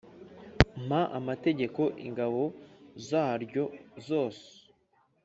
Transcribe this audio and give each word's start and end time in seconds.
mpa 0.85 1.01
amategeko 1.19 1.81
ingabo 2.07 2.41
zaryo 3.07 3.63
zose. 4.07 4.47